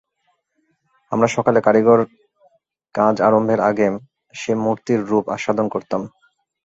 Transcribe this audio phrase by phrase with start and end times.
[1.11, 1.99] আমরা সকালে কারিগর
[2.95, 3.87] কাজ আরম্ভের আগে
[4.33, 6.01] সেই মূর্তির রূপ আস্বাদন করতাম।